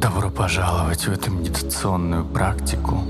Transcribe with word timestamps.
Добро 0.00 0.30
пожаловать 0.30 1.08
в 1.08 1.10
эту 1.10 1.32
медитационную 1.32 2.24
практику, 2.24 3.02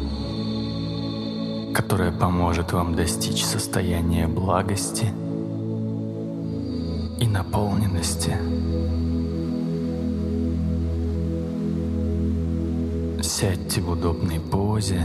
которая 1.74 2.10
поможет 2.10 2.72
вам 2.72 2.94
достичь 2.94 3.44
состояния 3.44 4.26
благости 4.26 5.12
и 7.20 7.26
наполненности. 7.26 8.38
Сядьте 13.22 13.82
в 13.82 13.90
удобной 13.90 14.40
позе 14.40 15.02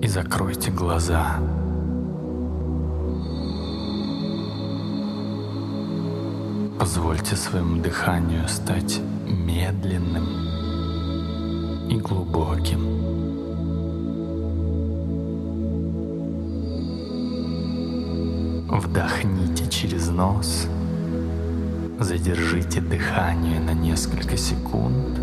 и 0.00 0.06
закройте 0.06 0.70
глаза. 0.70 1.38
Позвольте 6.78 7.34
своему 7.34 7.82
дыханию 7.82 8.48
стать 8.48 9.00
медленным 9.32 10.26
и 11.88 11.96
глубоким. 11.96 13.02
Вдохните 18.68 19.68
через 19.68 20.08
нос, 20.08 20.66
задержите 22.00 22.80
дыхание 22.80 23.60
на 23.60 23.72
несколько 23.74 24.36
секунд, 24.36 25.18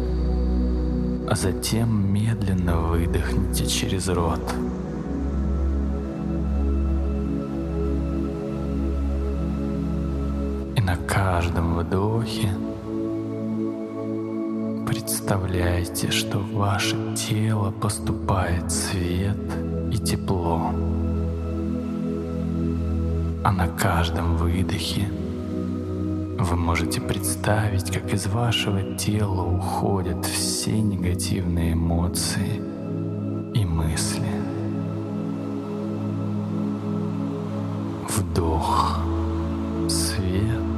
а 1.29 1.35
затем 1.35 2.13
медленно 2.13 2.77
выдохните 2.77 3.65
через 3.65 4.07
рот. 4.07 4.53
И 10.75 10.81
на 10.81 10.95
каждом 11.07 11.75
вдохе 11.75 12.49
представляйте, 14.89 16.09
что 16.09 16.39
в 16.39 16.53
ваше 16.55 16.97
тело 17.15 17.69
поступает 17.69 18.71
свет 18.71 19.37
и 19.91 19.97
тепло. 19.99 20.71
А 23.43 23.51
на 23.51 23.67
каждом 23.67 24.35
выдохе 24.35 25.07
вы 26.39 26.55
можете 26.55 27.01
представить, 27.01 27.91
как 27.91 28.11
из 28.11 28.25
вашего 28.25 28.81
тела 28.97 29.43
уходят 29.43 30.25
все 30.25 30.81
негативные 30.81 31.73
эмоции 31.73 32.59
и 33.53 33.65
мысли. 33.65 34.31
Вдох. 38.09 38.97
Свет. 39.87 40.68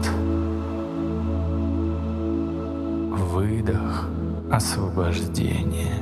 Выдох. 3.41 4.05
Освобождение. 4.51 5.95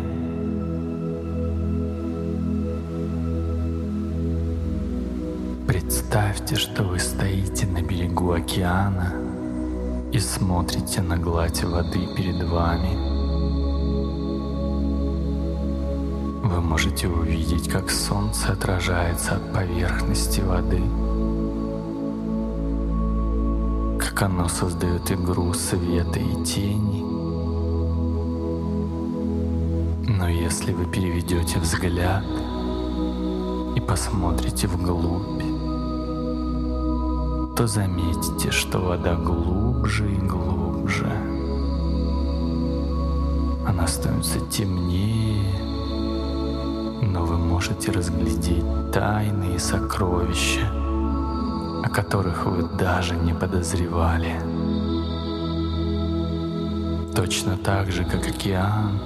Представьте, 5.66 6.58
что 6.58 6.84
вы 6.84 7.00
стоите 7.00 7.66
на 7.66 7.82
берегу 7.82 8.34
океана 8.34 9.14
и 10.12 10.20
смотрите 10.20 11.02
на 11.02 11.18
гладь 11.18 11.64
воды 11.64 12.14
перед 12.18 12.44
вами. 12.44 12.94
Вы 16.44 16.60
можете 16.60 17.08
увидеть, 17.08 17.70
как 17.70 17.90
солнце 17.90 18.52
отражается 18.52 19.36
от 19.36 19.54
поверхности 19.54 20.42
воды, 20.42 20.84
как 23.98 24.24
оно 24.24 24.50
создает 24.50 25.10
игру 25.10 25.54
света 25.54 26.20
и 26.20 26.44
тени. 26.44 27.09
Но 30.20 30.28
если 30.28 30.74
вы 30.74 30.86
переведете 30.86 31.60
взгляд 31.60 32.26
и 33.74 33.80
посмотрите 33.80 34.68
вглубь, 34.68 35.42
то 37.56 37.66
заметите, 37.66 38.52
что 38.52 38.80
вода 38.80 39.16
глубже 39.16 40.12
и 40.12 40.18
глубже. 40.18 41.10
Она 43.66 43.88
становится 43.88 44.42
темнее, 44.48 45.54
но 47.02 47.24
вы 47.24 47.38
можете 47.38 47.90
разглядеть 47.92 48.92
тайные 48.92 49.58
сокровища, 49.58 50.68
о 51.82 51.90
которых 51.90 52.46
вы 52.46 52.64
даже 52.78 53.16
не 53.16 53.34
подозревали. 53.34 54.36
Точно 57.16 57.56
так 57.56 57.90
же, 57.90 58.04
как 58.04 58.28
океан, 58.28 59.00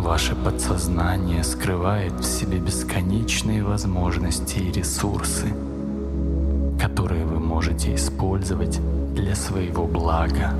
ваше 0.00 0.34
подсознание 0.34 1.44
скрывает 1.44 2.12
в 2.12 2.24
себе 2.24 2.58
бесконечные 2.58 3.62
возможности 3.62 4.58
и 4.58 4.72
ресурсы— 4.72 5.54
которые 6.78 7.24
вы 7.24 7.40
можете 7.40 7.94
использовать 7.94 8.80
для 9.14 9.34
своего 9.34 9.86
блага. 9.86 10.54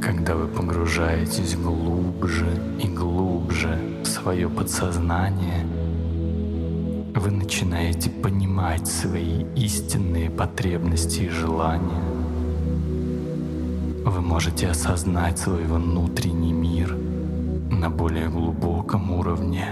Когда 0.00 0.34
вы 0.34 0.46
погружаетесь 0.48 1.56
глубже 1.56 2.46
и 2.82 2.88
глубже 2.88 3.78
в 4.02 4.06
свое 4.06 4.48
подсознание, 4.48 5.64
вы 7.14 7.30
начинаете 7.30 8.10
понимать 8.10 8.86
свои 8.86 9.44
истинные 9.54 10.30
потребности 10.30 11.22
и 11.22 11.28
желания. 11.28 12.21
Вы 14.04 14.20
можете 14.20 14.68
осознать 14.68 15.38
свой 15.38 15.62
внутренний 15.62 16.52
мир 16.52 16.96
на 17.70 17.88
более 17.88 18.28
глубоком 18.28 19.12
уровне. 19.12 19.68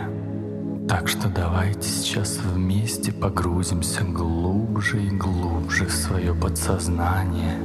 Так 0.89 1.09
что 1.09 1.29
давайте 1.29 1.89
сейчас 1.89 2.39
вместе 2.39 3.13
погрузимся 3.13 4.05
глубже 4.05 5.03
и 5.03 5.11
глубже 5.11 5.87
в 5.87 5.93
свое 5.93 6.33
подсознание, 6.33 7.59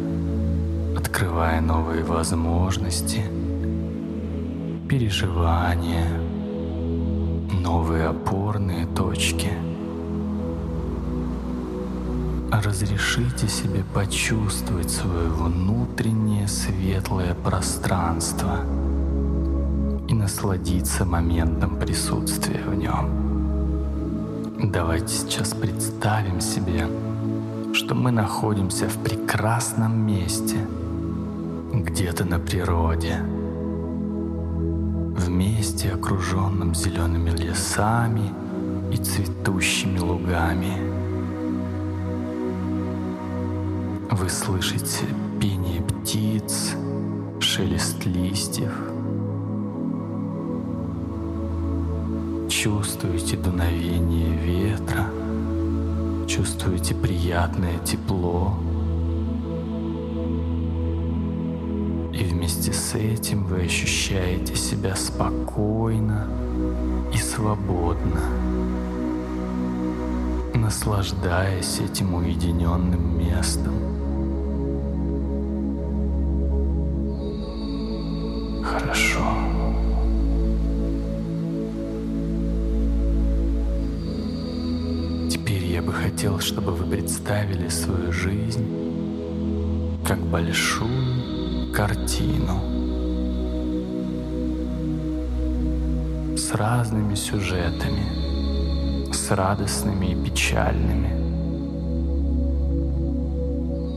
открывая 0.97 1.61
новые 1.61 2.03
возможности, 2.03 3.23
переживания, 4.89 6.07
новые 7.61 8.07
опорные 8.07 8.87
точки. 8.87 9.51
Разрешите 12.51 13.47
себе 13.47 13.83
почувствовать 13.93 14.91
свое 14.91 15.29
внутреннее 15.29 16.47
светлое 16.47 17.33
пространство— 17.33 18.61
и 20.07 20.13
насладиться 20.13 21.05
моментом 21.05 21.79
присутствия 21.79 22.63
в 22.65 22.75
нем. 22.75 24.71
Давайте 24.71 25.13
сейчас 25.13 25.53
представим 25.53 26.41
себе, 26.41 26.87
что 27.73 27.95
мы 27.95 28.11
находимся 28.11 28.87
в 28.87 28.97
прекрасном 29.03 29.99
месте, 30.05 30.57
где-то 31.73 32.25
на 32.25 32.39
природе, 32.39 33.17
в 35.17 35.29
месте, 35.29 35.91
окруженном 35.91 36.75
зелеными 36.75 37.31
лесами 37.31 38.31
и 38.91 38.97
цветущими 38.97 39.99
лугами. 39.99 40.94
Вы 44.11 44.29
слышите 44.29 45.05
пение 45.41 45.81
птиц, 45.81 46.73
шелест 47.39 48.05
листьев— 48.05 48.73
Чувствуете 52.65 53.37
дуновение 53.37 54.35
ветра, 54.37 55.05
чувствуете 56.27 56.95
приятное 56.95 57.77
тепло. 57.79 58.57
И 62.11 62.23
вместе 62.23 62.73
с 62.73 62.95
этим 62.95 63.43
вы 63.43 63.65
ощущаете 63.65 64.55
себя 64.55 64.95
спокойно 64.95 66.27
и 67.13 67.17
свободно, 67.17 68.21
наслаждаясь 70.55 71.81
этим 71.81 72.15
уединенным 72.15 73.19
местом. 73.19 73.74
Хотел, 86.15 86.39
чтобы 86.39 86.71
вы 86.71 86.85
представили 86.85 87.67
свою 87.67 88.13
жизнь 88.13 88.65
как 90.07 90.17
большую 90.17 91.73
картину 91.73 92.61
с 96.37 96.53
разными 96.53 97.15
сюжетами, 97.15 99.11
с 99.11 99.29
радостными 99.29 100.13
и 100.13 100.15
печальными, 100.15 101.09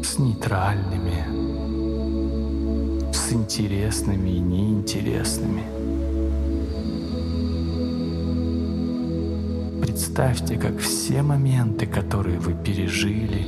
с 0.03 0.19
нейтральными, 0.19 1.25
с 3.13 3.33
интересными 3.33 4.31
и 4.31 4.41
неинтересными. 4.41 5.78
Представьте, 9.99 10.57
как 10.57 10.79
все 10.79 11.23
моменты, 11.23 11.85
которые 11.85 12.39
вы 12.39 12.55
пережили, 12.55 13.45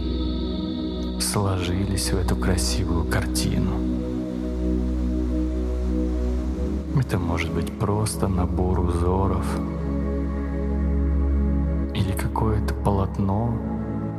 сложились 1.21 2.11
в 2.11 2.19
эту 2.19 2.35
красивую 2.35 3.05
картину. 3.05 3.71
Это 6.99 7.21
может 7.21 7.55
быть 7.55 7.71
просто 7.79 8.27
набор 8.27 8.81
узоров 8.81 9.47
или 11.95 12.11
какое-то 12.19 12.75
полотно, 12.75 13.57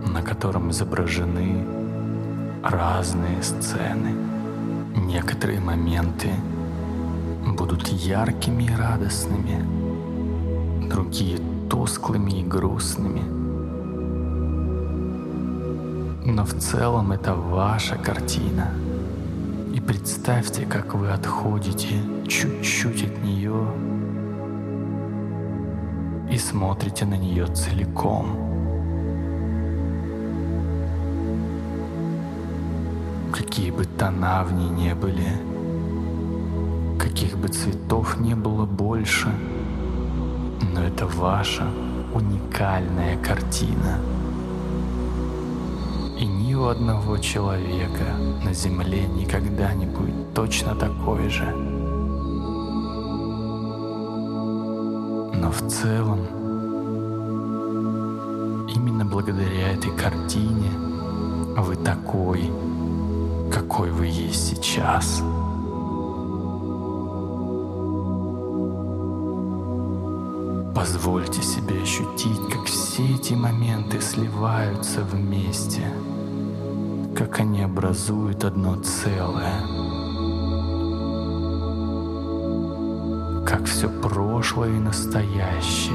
на 0.07 0.22
котором 0.22 0.72
изображены 0.72 1.66
разные 2.63 3.44
сцены. 3.44 4.16
Некоторые 4.95 5.60
моменты 5.60 6.30
будут 7.57 7.89
яркими 7.89 8.63
и 8.63 8.74
радостными, 8.74 10.88
другие 10.88 11.38
тусклыми 11.71 12.41
и 12.41 12.44
грустными. 12.44 13.21
Но 16.25 16.44
в 16.44 16.53
целом 16.59 17.13
это 17.13 17.33
ваша 17.33 17.95
картина. 17.95 18.73
И 19.73 19.79
представьте, 19.79 20.65
как 20.65 20.94
вы 20.94 21.12
отходите 21.12 22.01
чуть-чуть 22.27 23.06
от 23.06 23.23
нее 23.23 23.65
и 26.29 26.38
смотрите 26.38 27.06
на 27.06 27.15
нее 27.15 27.47
целиком. 27.47 28.35
Какие 33.31 33.71
бы 33.71 33.85
тона 33.85 34.44
в 34.44 34.51
ней 34.51 34.69
не 34.69 34.94
были, 34.94 35.39
каких 37.00 37.38
бы 37.38 37.47
цветов 37.47 38.19
не 38.19 38.35
было 38.35 38.65
больше— 38.65 39.29
это 41.01 41.07
ваша 41.18 41.63
уникальная 42.13 43.18
картина. 43.24 44.00
И 46.19 46.25
ни 46.25 46.53
у 46.53 46.65
одного 46.68 47.18
человека 47.18 48.03
на 48.44 48.53
Земле 48.53 49.07
никогда 49.07 49.74
не 49.74 49.88
будет 49.88 50.33
точно 50.36 50.75
такой 50.75 51.27
же. 51.30 51.45
Но 55.33 55.51
в 55.51 55.68
целом, 55.68 56.19
именно 58.68 59.03
благодаря 59.03 59.74
этой 59.74 59.92
картине 59.98 60.69
вы 61.57 61.77
такой, 61.77 62.51
какой 63.51 63.89
вы 63.89 64.06
есть 64.06 64.50
сейчас. 64.50 65.24
Позвольте 70.81 71.44
себе 71.44 71.83
ощутить, 71.83 72.42
как 72.51 72.66
все 72.66 73.13
эти 73.13 73.36
моменты 73.36 74.01
сливаются 74.01 75.01
вместе, 75.01 75.83
как 77.16 77.39
они 77.39 77.62
образуют 77.62 78.44
одно 78.44 78.78
целое, 78.78 79.62
как 83.45 83.66
все 83.66 83.89
прошлое 83.89 84.69
и 84.69 84.80
настоящее 84.80 85.94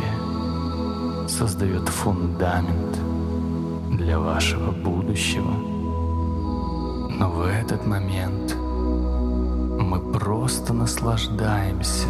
создает 1.28 1.88
фундамент 1.88 2.96
для 3.90 4.20
вашего 4.20 4.70
будущего. 4.70 5.50
Но 7.10 7.28
в 7.28 7.40
этот 7.44 7.84
момент 7.84 8.54
мы 8.54 9.98
просто 10.12 10.72
наслаждаемся 10.72 12.06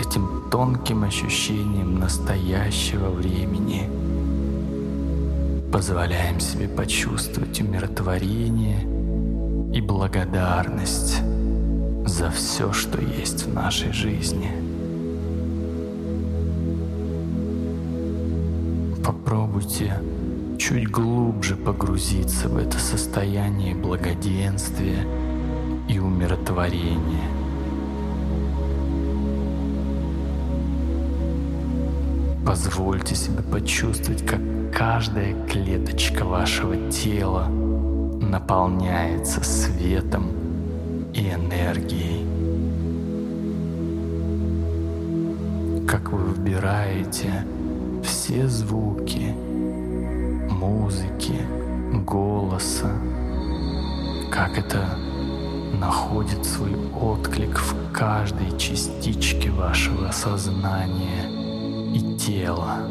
этим 0.00 0.48
тонким 0.50 1.04
ощущением 1.04 1.98
настоящего 1.98 3.10
времени. 3.10 3.88
Позволяем 5.70 6.40
себе 6.40 6.68
почувствовать 6.68 7.60
умиротворение 7.60 8.80
и 9.72 9.80
благодарность 9.80 11.18
за 12.06 12.30
все, 12.30 12.72
что 12.72 13.00
есть 13.00 13.44
в 13.44 13.54
нашей 13.54 13.92
жизни. 13.92 14.50
Попробуйте 19.04 20.00
чуть 20.58 20.90
глубже 20.90 21.56
погрузиться 21.56 22.48
в 22.48 22.56
это 22.56 22.78
состояние 22.78 23.74
благоденствия 23.74 25.06
и 25.88 25.98
умиротворения– 25.98 27.28
Позвольте 32.50 33.14
себе 33.14 33.44
почувствовать, 33.44 34.26
как 34.26 34.40
каждая 34.76 35.36
клеточка 35.46 36.24
вашего 36.24 36.90
тела 36.90 37.46
наполняется 37.46 39.40
светом 39.44 40.32
и 41.14 41.30
энергией. 41.30 42.26
Как 45.86 46.10
вы 46.10 46.18
выбираете 46.18 47.46
все 48.02 48.48
звуки, 48.48 49.32
музыки, 50.50 51.46
голоса, 52.04 52.90
как 54.32 54.58
это 54.58 54.98
находит 55.78 56.44
свой 56.44 56.74
отклик 57.00 57.60
в 57.60 57.92
каждой 57.92 58.58
частичке 58.58 59.52
вашего 59.52 60.10
сознания– 60.10 61.30
тело. 62.26 62.86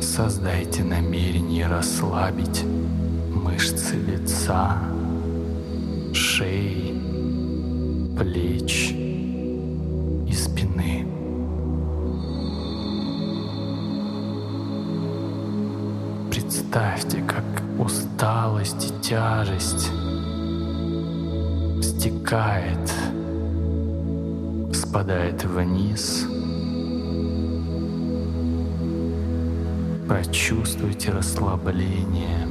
Создайте 0.00 0.84
намерение 0.84 1.66
расслабить 1.66 2.62
мышцы 2.64 3.96
лица, 3.96 4.78
шеи, 6.12 6.94
плеч 8.16 8.92
и 8.92 10.32
спины. 10.32 11.06
Представьте, 16.30 17.22
как 17.22 17.44
усталость 17.84 18.86
и 18.86 19.02
тяжесть 19.02 19.90
стекает 21.82 22.92
спадает 24.94 25.42
вниз. 25.42 26.24
Прочувствуйте 30.06 31.10
расслабление, 31.10 32.46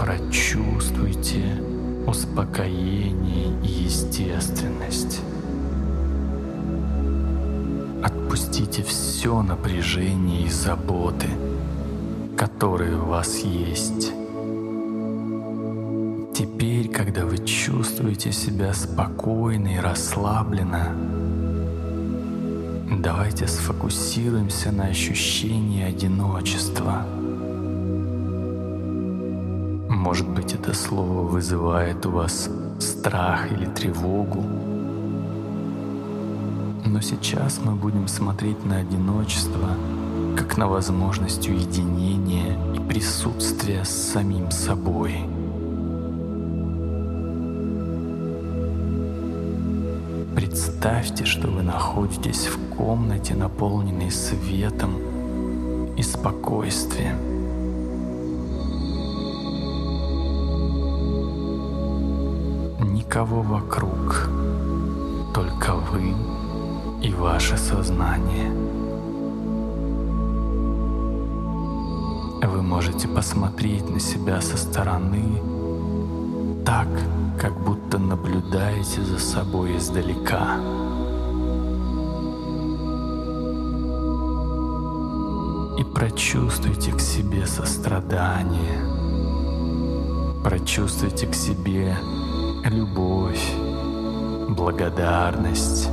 прочувствуйте 0.00 1.62
успокоение 2.06 3.60
и 3.62 3.84
естественность. 3.84 5.20
Отпустите 8.02 8.82
все 8.82 9.42
напряжение 9.42 10.46
и 10.46 10.48
заботы, 10.48 11.28
которые 12.38 12.96
у 12.96 13.04
вас 13.04 13.36
есть. 13.40 14.12
Теперь, 16.34 16.88
когда 16.88 17.26
вы 17.26 17.36
чувствуете 17.44 18.32
себя 18.32 18.72
спокойно 18.72 19.68
и 19.68 19.78
расслабленно, 19.78 20.96
давайте 23.02 23.46
сфокусируемся 23.46 24.72
на 24.72 24.84
ощущении 24.84 25.82
одиночества. 25.82 27.04
Может 29.90 30.26
быть, 30.26 30.54
это 30.54 30.72
слово 30.72 31.20
вызывает 31.20 32.06
у 32.06 32.12
вас 32.12 32.48
страх 32.78 33.52
или 33.52 33.66
тревогу. 33.66 34.42
Но 36.86 37.02
сейчас 37.02 37.60
мы 37.62 37.74
будем 37.74 38.08
смотреть 38.08 38.64
на 38.64 38.78
одиночество 38.78 39.68
как 40.34 40.56
на 40.56 40.66
возможность 40.66 41.46
уединения 41.46 42.56
и 42.74 42.80
присутствия 42.80 43.84
с 43.84 43.90
самим 43.90 44.50
собой– 44.50 45.18
Представьте, 50.82 51.24
что 51.24 51.46
вы 51.46 51.62
находитесь 51.62 52.48
в 52.48 52.76
комнате, 52.76 53.36
наполненной 53.36 54.10
светом 54.10 54.96
и 55.96 56.02
спокойствием. 56.02 57.18
Никого 62.94 63.42
вокруг, 63.42 64.28
только 65.32 65.74
вы 65.76 66.16
и 67.00 67.12
ваше 67.12 67.56
сознание. 67.56 68.50
Вы 72.44 72.60
можете 72.60 73.06
посмотреть 73.06 73.88
на 73.88 74.00
себя 74.00 74.40
со 74.40 74.56
стороны 74.56 75.22
так, 76.66 76.88
как 77.42 77.58
будто 77.60 77.98
наблюдаете 77.98 79.02
за 79.02 79.18
собой 79.18 79.76
издалека. 79.76 80.60
И 85.76 85.82
прочувствуйте 85.82 86.92
к 86.92 87.00
себе 87.00 87.44
сострадание, 87.46 88.78
прочувствуйте 90.44 91.26
к 91.26 91.34
себе 91.34 91.96
любовь, 92.64 93.44
благодарность. 94.48 95.90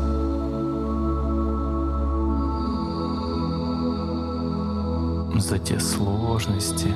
за 5.36 5.58
те 5.58 5.80
сложности, 5.80 6.90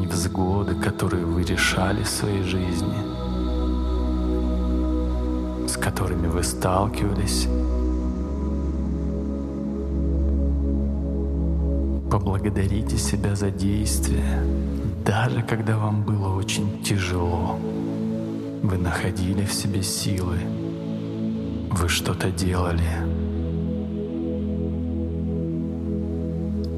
невзгоды, 0.00 0.74
которые 0.74 1.26
вы 1.26 1.44
решали 1.44 2.02
в 2.02 2.08
своей 2.08 2.42
жизни, 2.42 3.27
которыми 5.88 6.26
вы 6.26 6.42
сталкивались. 6.42 7.48
Поблагодарите 12.10 12.98
себя 12.98 13.34
за 13.34 13.50
действия, 13.50 14.44
даже 15.06 15.42
когда 15.42 15.78
вам 15.78 16.02
было 16.02 16.36
очень 16.36 16.82
тяжело. 16.82 17.58
Вы 18.62 18.76
находили 18.76 19.46
в 19.46 19.52
себе 19.52 19.82
силы, 19.82 20.36
вы 21.70 21.88
что-то 21.88 22.30
делали. 22.30 22.92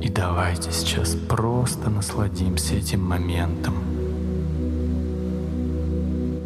И 0.03 0.09
давайте 0.09 0.71
сейчас 0.71 1.17
просто 1.29 1.91
насладимся 1.91 2.75
этим 2.77 3.03
моментом. 3.03 3.90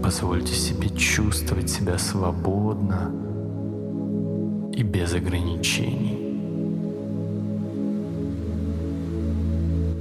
Позвольте 0.04 0.52
себе 0.52 0.90
чувствовать 0.90 1.70
себя 1.70 1.96
свободно 1.96 3.10
и 4.74 4.82
без 4.82 5.14
ограничений. 5.14 6.18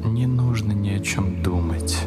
Не 0.03 0.27
нужно 0.27 0.73
ни 0.73 0.89
о 0.89 0.99
чем 0.99 1.41
думать. 1.41 1.97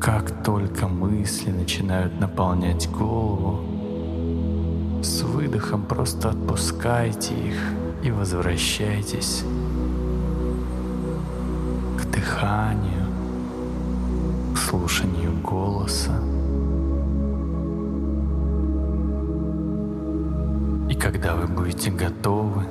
Как 0.00 0.44
только 0.44 0.86
мысли 0.86 1.50
начинают 1.50 2.20
наполнять 2.20 2.88
голову, 2.92 5.02
с 5.02 5.22
выдохом 5.22 5.84
просто 5.84 6.30
отпускайте 6.30 7.34
их 7.34 7.58
и 8.04 8.12
возвращайтесь 8.12 9.42
к 11.98 12.04
дыханию, 12.04 13.08
к 14.54 14.58
слушанию 14.58 15.32
голоса. 15.42 16.35
Когда 21.16 21.34
вы 21.34 21.46
будете 21.46 21.90
готовы, 21.90 22.62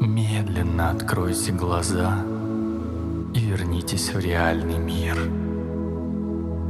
медленно 0.00 0.88
откройте 0.88 1.52
глаза 1.52 2.24
и 3.34 3.40
вернитесь 3.40 4.14
в 4.14 4.18
реальный 4.18 4.78
мир, 4.78 5.18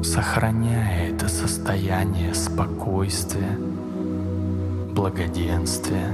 сохраняя 0.03 1.11
это 1.11 1.29
состояние 1.29 2.35
спокойствия, 2.35 3.57
благоденствия 4.91 6.11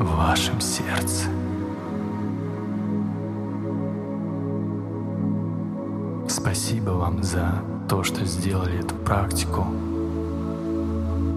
в 0.00 0.16
вашем 0.16 0.60
сердце. 0.60 1.28
Спасибо 6.28 6.90
вам 6.90 7.22
за 7.22 7.62
то, 7.88 8.02
что 8.02 8.24
сделали 8.24 8.80
эту 8.80 8.96
практику. 8.96 9.68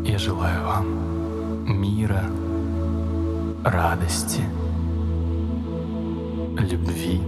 Я 0.04 0.18
желаю 0.18 0.66
вам 0.66 1.80
мира, 1.80 2.24
радости, 3.64 4.42
любви 6.58 7.22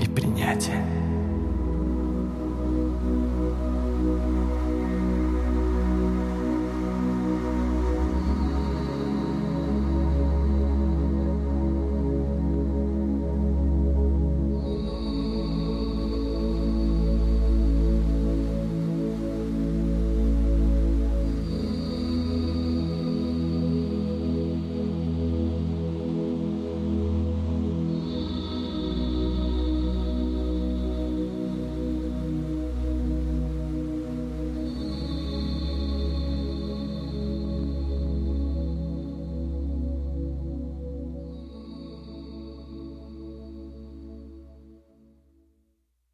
и 0.00 0.08
принятия. 0.08 1.03